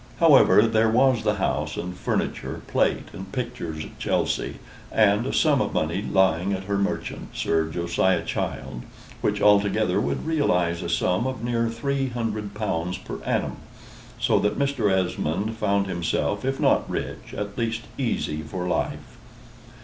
[0.19, 4.55] However, there was the house and furniture, plate and pictures at Chelsey,
[4.91, 8.81] and a sum of money lying at her merchant's, Sir Josiah Child,
[9.21, 13.57] which altogether would realize a sum of near three hundred pounds per annum,
[14.19, 14.91] so that Mr.
[14.91, 19.17] Esmond found himself, if not rich, at least easy for life.